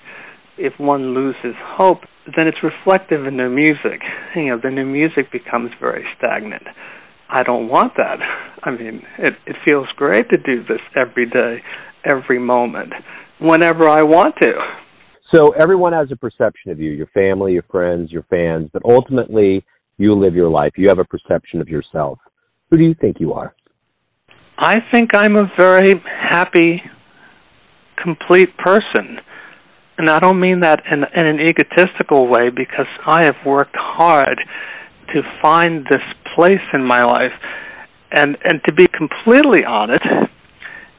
If 0.59 0.79
one 0.79 1.15
loses 1.15 1.55
hope, 1.57 2.01
then 2.37 2.47
it's 2.47 2.59
reflective 2.63 3.27
in 3.27 3.39
their 3.39 3.49
music. 3.49 4.03
You 4.37 4.49
know, 4.49 4.61
then 4.63 4.75
their 4.75 4.85
music 4.85 5.33
becomes 5.33 5.71
very 5.81 6.05
stagnant. 6.19 6.65
I 7.31 7.43
don't 7.43 7.69
want 7.69 7.93
that. 7.97 8.19
I 8.63 8.71
mean, 8.71 9.03
it 9.19 9.35
it 9.47 9.57
feels 9.67 9.87
great 9.97 10.29
to 10.31 10.37
do 10.37 10.63
this 10.65 10.81
every 10.97 11.27
day, 11.27 11.63
every 12.05 12.39
moment, 12.39 12.93
whenever 13.41 13.89
I 13.89 14.03
want 14.03 14.35
to. 14.43 14.53
So 15.35 15.51
everyone 15.51 15.93
has 15.93 16.09
a 16.11 16.17
perception 16.17 16.71
of 16.71 16.81
you, 16.81 16.91
your 16.91 17.09
family, 17.09 17.53
your 17.53 17.65
friends, 17.65 18.11
your 18.11 18.25
fans, 18.25 18.71
but 18.73 18.83
ultimately 18.85 19.65
you 19.99 20.15
live 20.15 20.35
your 20.35 20.49
life. 20.49 20.73
You 20.77 20.89
have 20.89 20.99
a 20.99 21.05
perception 21.05 21.61
of 21.61 21.69
yourself. 21.69 22.19
Who 22.71 22.79
do 22.79 22.85
you 22.85 22.95
think 22.95 23.21
you 23.21 23.35
are? 23.35 23.55
I 24.57 24.77
think 24.91 25.15
I'm 25.15 25.37
a 25.37 25.51
very 25.59 25.95
happy, 26.07 26.83
complete 28.03 28.57
person. 28.57 29.19
And 29.99 30.09
I 30.09 30.19
don't 30.19 30.41
mean 30.41 30.61
that 30.61 30.83
in, 30.91 31.01
in 31.03 31.27
an 31.27 31.41
egotistical 31.41 32.29
way 32.29 32.51
because 32.51 32.87
I 33.07 33.25
have 33.25 33.37
worked 33.45 33.77
hard 33.77 34.39
to 35.13 35.23
find 35.43 35.87
this 35.91 36.03
place 36.35 36.61
in 36.73 36.87
my 36.87 37.03
life. 37.03 37.33
And 38.11 38.39
and 38.45 38.61
to 38.67 38.73
be 38.73 38.87
completely 38.87 39.65
honest, 39.65 40.07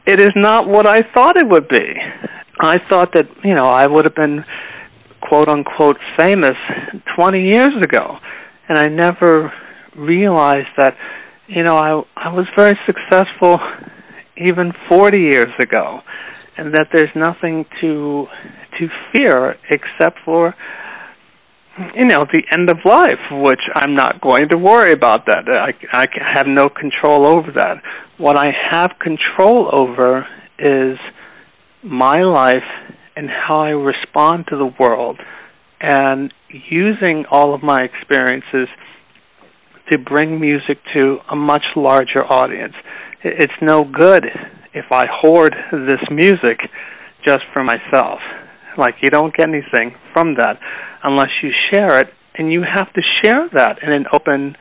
it 0.05 0.21
is 0.21 0.31
not 0.35 0.67
what 0.67 0.85
I 0.85 1.01
thought 1.13 1.37
it 1.37 1.47
would 1.47 1.67
be. 1.67 1.95
I 2.59 2.77
thought 2.89 3.13
that, 3.13 3.27
you 3.43 3.55
know, 3.55 3.65
I 3.67 3.87
would 3.87 4.05
have 4.05 4.15
been 4.15 4.43
quote 5.21 5.47
unquote 5.47 5.97
famous 6.17 6.57
20 7.17 7.49
years 7.49 7.71
ago. 7.81 8.17
And 8.67 8.77
I 8.77 8.87
never 8.87 9.51
realized 9.95 10.69
that, 10.77 10.95
you 11.47 11.63
know, 11.63 11.77
I 11.77 12.29
I 12.29 12.33
was 12.33 12.45
very 12.57 12.77
successful 12.85 13.57
even 14.37 14.73
40 14.89 15.19
years 15.19 15.53
ago. 15.59 16.01
And 16.57 16.73
that 16.73 16.87
there's 16.93 17.15
nothing 17.15 17.65
to 17.81 18.27
to 18.77 18.87
fear 19.13 19.55
except 19.71 20.19
for 20.25 20.53
you 21.95 22.05
know 22.05 22.19
the 22.33 22.43
end 22.51 22.69
of 22.69 22.77
life 22.83 23.19
which 23.31 23.61
i'm 23.75 23.95
not 23.95 24.19
going 24.19 24.49
to 24.49 24.57
worry 24.57 24.91
about 24.91 25.25
that. 25.27 25.47
I 25.47 25.73
i 25.93 26.05
have 26.35 26.45
no 26.45 26.67
control 26.67 27.25
over 27.25 27.51
that. 27.53 27.81
What 28.17 28.37
i 28.37 28.47
have 28.71 28.91
control 28.99 29.69
over 29.71 30.27
is 30.59 30.97
my 31.83 32.17
life 32.17 32.67
and 33.15 33.29
how 33.29 33.61
i 33.61 33.69
respond 33.69 34.45
to 34.49 34.57
the 34.57 34.71
world. 34.79 35.19
And 35.81 36.33
using 36.49 37.25
all 37.31 37.53
of 37.53 37.63
my 37.63 37.77
experiences 37.83 38.67
to 39.91 39.97
bring 39.97 40.39
music 40.39 40.77
to 40.93 41.17
a 41.29 41.35
much 41.35 41.63
larger 41.75 42.23
audience. 42.23 42.73
It's 43.23 43.53
no 43.61 43.83
good 43.83 44.25
if 44.73 44.85
i 44.91 45.05
hoard 45.09 45.55
this 45.71 46.01
music 46.11 46.59
just 47.25 47.41
for 47.53 47.63
myself. 47.63 48.19
Like 48.77 48.95
you 49.01 49.09
don't 49.09 49.35
get 49.35 49.47
anything 49.47 49.95
from 50.13 50.35
that 50.35 50.59
unless 51.03 51.29
you 51.41 51.51
share 51.71 51.99
it, 51.99 52.07
and 52.35 52.51
you 52.51 52.63
have 52.63 52.91
to 52.93 53.01
share 53.21 53.49
that 53.53 53.79
in 53.81 53.95
an 53.95 54.05
open 54.13 54.55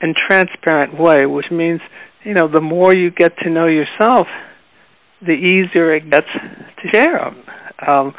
and 0.00 0.14
transparent 0.28 0.98
way, 0.98 1.26
which 1.26 1.46
means 1.50 1.80
you 2.24 2.34
know 2.34 2.48
the 2.48 2.60
more 2.60 2.94
you 2.94 3.10
get 3.10 3.32
to 3.42 3.50
know 3.50 3.66
yourself, 3.66 4.26
the 5.24 5.32
easier 5.32 5.94
it 5.94 6.10
gets 6.10 6.26
to 6.32 6.88
share 6.92 7.18
them 7.18 7.44
um, 7.86 8.14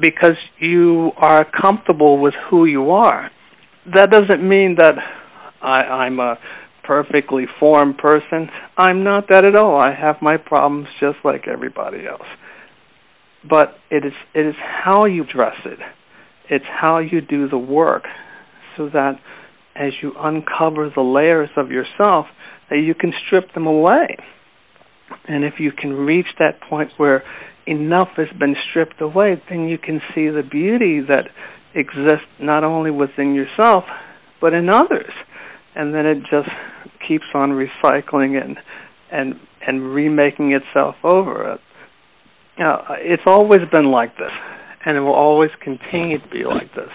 because 0.00 0.36
you 0.60 1.12
are 1.16 1.44
comfortable 1.44 2.20
with 2.20 2.34
who 2.50 2.64
you 2.64 2.90
are. 2.90 3.30
That 3.94 4.10
doesn't 4.10 4.46
mean 4.46 4.76
that 4.78 4.94
I, 5.62 5.82
I'm 5.82 6.20
a 6.20 6.38
perfectly 6.82 7.46
formed 7.58 7.98
person. 7.98 8.48
I'm 8.76 9.04
not 9.04 9.28
that 9.30 9.44
at 9.44 9.56
all. 9.56 9.80
I 9.80 9.94
have 9.94 10.16
my 10.20 10.36
problems 10.36 10.88
just 11.00 11.18
like 11.24 11.48
everybody 11.48 12.06
else 12.06 12.26
but 13.48 13.76
it 13.90 14.04
is 14.04 14.12
it 14.34 14.46
is 14.46 14.54
how 14.58 15.06
you 15.06 15.24
dress 15.24 15.56
it. 15.64 15.78
It's 16.50 16.64
how 16.68 16.98
you 16.98 17.20
do 17.20 17.48
the 17.48 17.58
work 17.58 18.04
so 18.76 18.88
that 18.88 19.18
as 19.74 19.92
you 20.02 20.12
uncover 20.16 20.90
the 20.94 21.02
layers 21.02 21.50
of 21.56 21.70
yourself 21.70 22.26
that 22.70 22.78
you 22.78 22.94
can 22.94 23.12
strip 23.26 23.52
them 23.54 23.66
away. 23.66 24.16
And 25.26 25.44
if 25.44 25.54
you 25.58 25.72
can 25.72 25.92
reach 25.92 26.26
that 26.38 26.60
point 26.68 26.90
where 26.96 27.22
enough 27.66 28.08
has 28.16 28.28
been 28.38 28.54
stripped 28.70 29.00
away, 29.00 29.42
then 29.48 29.68
you 29.68 29.78
can 29.78 30.00
see 30.14 30.28
the 30.28 30.42
beauty 30.42 31.00
that 31.08 31.24
exists 31.74 32.28
not 32.40 32.62
only 32.64 32.90
within 32.90 33.34
yourself 33.34 33.84
but 34.40 34.52
in 34.52 34.68
others. 34.68 35.12
And 35.74 35.94
then 35.94 36.06
it 36.06 36.18
just 36.30 36.48
keeps 37.08 37.24
on 37.34 37.50
recycling 37.50 38.42
and 38.42 38.58
and 39.10 39.34
and 39.66 39.94
remaking 39.94 40.52
itself 40.52 40.96
over. 41.02 41.52
Uh, 41.52 42.76
it's 42.98 43.22
always 43.26 43.60
been 43.72 43.90
like 43.90 44.16
this, 44.16 44.30
and 44.84 44.96
it 44.96 45.00
will 45.00 45.14
always 45.14 45.50
continue 45.62 46.18
to 46.18 46.28
be 46.28 46.44
like 46.44 46.72
this. 46.74 46.90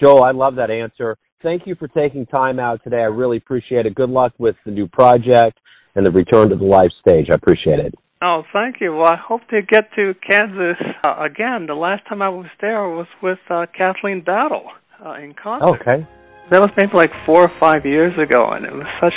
Joel, 0.00 0.24
I 0.24 0.30
love 0.30 0.54
that 0.56 0.70
answer. 0.70 1.16
Thank 1.42 1.66
you 1.66 1.74
for 1.74 1.88
taking 1.88 2.24
time 2.26 2.58
out 2.58 2.80
today. 2.82 3.00
I 3.00 3.06
really 3.06 3.36
appreciate 3.36 3.84
it. 3.84 3.94
Good 3.94 4.08
luck 4.08 4.32
with 4.38 4.56
the 4.64 4.70
new 4.70 4.88
project 4.88 5.58
and 5.94 6.06
the 6.06 6.10
return 6.10 6.48
to 6.50 6.56
the 6.56 6.64
live 6.64 6.90
stage. 7.00 7.30
I 7.30 7.34
appreciate 7.34 7.78
it. 7.78 7.94
Oh, 8.22 8.42
thank 8.52 8.80
you. 8.80 8.94
Well, 8.94 9.10
I 9.10 9.16
hope 9.16 9.46
to 9.48 9.60
get 9.60 9.92
to 9.96 10.14
Kansas 10.28 10.78
uh, 11.06 11.16
again. 11.18 11.66
The 11.66 11.74
last 11.74 12.06
time 12.06 12.22
I 12.22 12.30
was 12.30 12.46
there 12.60 12.88
was 12.88 13.06
with 13.22 13.38
uh, 13.50 13.66
Kathleen 13.76 14.22
Battle 14.22 14.70
uh, 15.04 15.12
in 15.14 15.34
concert. 15.34 15.80
Okay. 15.80 16.06
That 16.50 16.60
was 16.60 16.70
maybe 16.76 16.92
like 16.96 17.12
four 17.26 17.42
or 17.42 17.52
five 17.60 17.84
years 17.84 18.18
ago, 18.18 18.50
and 18.50 18.64
it 18.64 18.72
was 18.72 18.86
such 19.00 19.14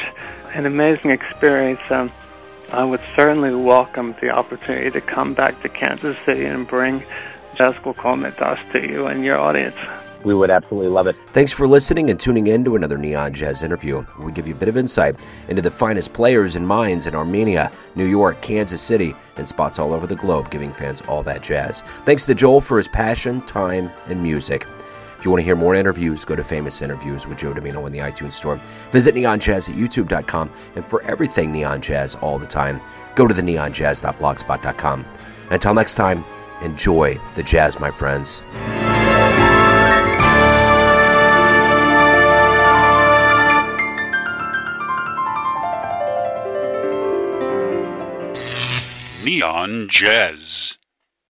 an 0.53 0.65
amazing 0.65 1.11
experience. 1.11 1.79
Um, 1.89 2.11
I 2.71 2.83
would 2.83 3.01
certainly 3.15 3.55
welcome 3.55 4.13
the 4.19 4.29
opportunity 4.29 4.91
to 4.91 5.01
come 5.01 5.33
back 5.33 5.61
to 5.61 5.69
Kansas 5.69 6.17
City 6.25 6.45
and 6.45 6.67
bring 6.67 7.05
Jazzical 7.55 7.95
Komitas 7.95 8.59
to 8.73 8.85
you 8.85 9.07
and 9.07 9.23
your 9.23 9.37
audience. 9.37 9.77
We 10.27 10.33
would 10.33 10.49
absolutely 10.49 10.89
love 10.89 11.07
it. 11.07 11.15
Thanks 11.31 11.53
for 11.53 11.69
listening 11.69 12.09
and 12.09 12.19
tuning 12.19 12.47
in 12.47 12.65
to 12.65 12.75
another 12.75 12.97
Neon 12.97 13.33
Jazz 13.33 13.63
interview. 13.63 14.05
We 14.19 14.33
give 14.33 14.45
you 14.45 14.53
a 14.53 14.57
bit 14.57 14.67
of 14.67 14.75
insight 14.75 15.15
into 15.47 15.61
the 15.61 15.71
finest 15.71 16.11
players 16.11 16.57
and 16.57 16.67
minds 16.67 17.07
in 17.07 17.15
Armenia, 17.15 17.71
New 17.95 18.03
York, 18.03 18.41
Kansas 18.41 18.81
City, 18.81 19.15
and 19.37 19.47
spots 19.47 19.79
all 19.79 19.93
over 19.93 20.05
the 20.05 20.17
globe, 20.17 20.51
giving 20.51 20.73
fans 20.73 20.99
all 21.07 21.23
that 21.23 21.43
jazz. 21.43 21.79
Thanks 22.03 22.25
to 22.25 22.35
Joel 22.35 22.59
for 22.59 22.75
his 22.75 22.89
passion, 22.89 23.39
time, 23.45 23.89
and 24.07 24.21
music. 24.21 24.67
If 25.17 25.23
you 25.23 25.31
want 25.31 25.39
to 25.39 25.45
hear 25.45 25.55
more 25.55 25.75
interviews, 25.75 26.25
go 26.25 26.35
to 26.35 26.43
Famous 26.43 26.81
Interviews 26.81 27.25
with 27.25 27.37
Joe 27.37 27.53
Dimino 27.53 27.87
in 27.87 27.93
the 27.93 27.99
iTunes 27.99 28.33
Store. 28.33 28.59
Visit 28.91 29.15
neonjazz 29.15 29.69
at 29.69 29.77
youtube.com. 29.77 30.51
And 30.75 30.85
for 30.85 31.01
everything 31.03 31.53
Neon 31.53 31.81
Jazz 31.81 32.15
all 32.15 32.37
the 32.37 32.45
time, 32.45 32.81
go 33.15 33.27
to 33.27 33.33
the 33.33 33.41
neonjazz.blogspot.com. 33.41 35.05
Until 35.51 35.73
next 35.73 35.95
time, 35.95 36.25
enjoy 36.61 37.17
the 37.35 37.43
jazz, 37.43 37.79
my 37.79 37.91
friends. 37.91 38.41
Neon 49.27 49.89
Jazz. 49.89 50.77